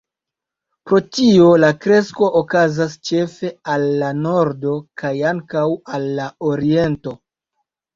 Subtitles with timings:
[0.91, 7.21] Pro tio la kresko okazas ĉefe al la nordo kaj ankaŭ al la oriento.